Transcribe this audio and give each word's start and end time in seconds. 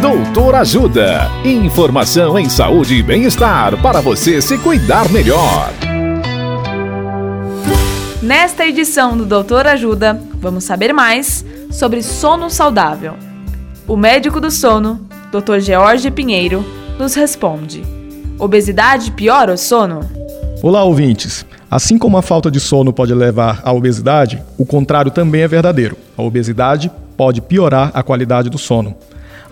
Doutor 0.00 0.54
Ajuda. 0.56 1.30
Informação 1.42 2.38
em 2.38 2.50
saúde 2.50 2.96
e 2.96 3.02
bem-estar 3.02 3.80
para 3.80 4.02
você 4.02 4.42
se 4.42 4.58
cuidar 4.58 5.10
melhor. 5.10 5.70
Nesta 8.20 8.66
edição 8.66 9.16
do 9.16 9.24
Doutor 9.24 9.66
Ajuda, 9.66 10.20
vamos 10.34 10.64
saber 10.64 10.92
mais 10.92 11.44
sobre 11.70 12.02
sono 12.02 12.50
saudável. 12.50 13.14
O 13.88 13.96
médico 13.96 14.38
do 14.38 14.50
sono, 14.50 15.00
Dr. 15.32 15.60
George 15.60 16.10
Pinheiro, 16.10 16.62
nos 16.98 17.14
responde: 17.14 17.82
Obesidade 18.38 19.10
piora 19.12 19.54
o 19.54 19.58
sono? 19.58 20.00
Olá, 20.62 20.84
ouvintes. 20.84 21.46
Assim 21.70 21.96
como 21.96 22.18
a 22.18 22.22
falta 22.22 22.50
de 22.50 22.60
sono 22.60 22.92
pode 22.92 23.14
levar 23.14 23.62
à 23.64 23.72
obesidade, 23.72 24.42
o 24.58 24.66
contrário 24.66 25.10
também 25.10 25.40
é 25.40 25.48
verdadeiro. 25.48 25.96
A 26.18 26.22
obesidade 26.22 26.90
pode 27.16 27.40
piorar 27.40 27.90
a 27.94 28.02
qualidade 28.02 28.50
do 28.50 28.58
sono. 28.58 28.94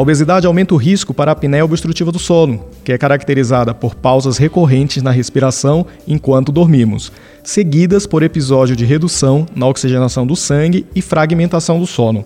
A 0.00 0.02
obesidade 0.02 0.46
aumenta 0.46 0.72
o 0.72 0.78
risco 0.78 1.12
para 1.12 1.30
a 1.30 1.34
apneia 1.34 1.62
obstrutiva 1.62 2.10
do 2.10 2.18
sono, 2.18 2.64
que 2.82 2.90
é 2.90 2.96
caracterizada 2.96 3.74
por 3.74 3.94
pausas 3.94 4.38
recorrentes 4.38 5.02
na 5.02 5.10
respiração 5.10 5.84
enquanto 6.08 6.50
dormimos, 6.50 7.12
seguidas 7.44 8.06
por 8.06 8.22
episódio 8.22 8.74
de 8.74 8.86
redução 8.86 9.44
na 9.54 9.66
oxigenação 9.66 10.26
do 10.26 10.34
sangue 10.34 10.86
e 10.94 11.02
fragmentação 11.02 11.78
do 11.78 11.86
sono. 11.86 12.24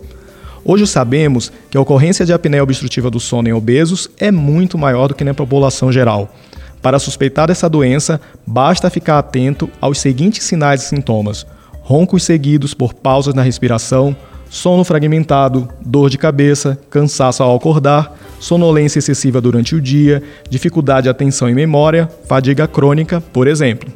Hoje 0.64 0.86
sabemos 0.86 1.50
que 1.68 1.76
a 1.76 1.80
ocorrência 1.80 2.24
de 2.24 2.32
apneia 2.32 2.62
obstrutiva 2.62 3.10
do 3.10 3.18
sono 3.18 3.48
em 3.48 3.52
obesos 3.52 4.08
é 4.18 4.30
muito 4.30 4.78
maior 4.78 5.08
do 5.08 5.14
que 5.16 5.24
na 5.24 5.34
população 5.34 5.90
geral. 5.90 6.32
Para 6.80 7.00
suspeitar 7.00 7.48
dessa 7.48 7.68
doença, 7.68 8.20
basta 8.46 8.88
ficar 8.88 9.18
atento 9.18 9.68
aos 9.80 9.98
seguintes 9.98 10.44
sinais 10.44 10.84
e 10.84 10.86
sintomas: 10.86 11.44
roncos 11.80 12.22
seguidos 12.22 12.72
por 12.72 12.94
pausas 12.94 13.34
na 13.34 13.42
respiração, 13.42 14.14
sono 14.54 14.84
fragmentado, 14.84 15.68
dor 15.84 16.08
de 16.08 16.16
cabeça, 16.16 16.78
cansaço 16.88 17.42
ao 17.42 17.56
acordar, 17.56 18.16
sonolência 18.38 19.00
excessiva 19.00 19.40
durante 19.40 19.74
o 19.74 19.80
dia, 19.80 20.22
dificuldade 20.48 21.04
de 21.04 21.08
atenção 21.08 21.50
e 21.50 21.54
memória, 21.54 22.08
fadiga 22.28 22.68
crônica, 22.68 23.20
por 23.20 23.48
exemplo. 23.48 23.92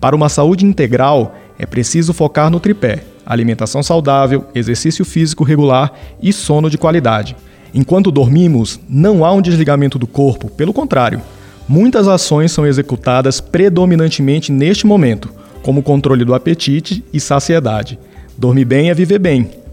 Para 0.00 0.16
uma 0.16 0.30
saúde 0.30 0.64
integral, 0.64 1.36
é 1.58 1.66
preciso 1.66 2.14
focar 2.14 2.50
no 2.50 2.58
tripé: 2.58 3.04
alimentação 3.26 3.82
saudável, 3.82 4.46
exercício 4.54 5.04
físico 5.04 5.44
regular 5.44 5.92
e 6.22 6.32
sono 6.32 6.70
de 6.70 6.78
qualidade. 6.78 7.36
Enquanto 7.74 8.10
dormimos, 8.10 8.80
não 8.88 9.22
há 9.22 9.30
um 9.32 9.42
desligamento 9.42 9.98
do 9.98 10.06
corpo, 10.06 10.48
pelo 10.48 10.72
contrário, 10.72 11.20
Muitas 11.68 12.08
ações 12.08 12.50
são 12.50 12.66
executadas 12.66 13.40
predominantemente 13.40 14.50
neste 14.50 14.84
momento, 14.84 15.32
como 15.62 15.78
o 15.78 15.82
controle 15.84 16.24
do 16.24 16.34
apetite 16.34 17.04
e 17.12 17.20
saciedade. 17.20 17.96
Dormir 18.36 18.64
bem 18.64 18.90
é 18.90 18.94
viver 18.94 19.20
bem. 19.20 19.59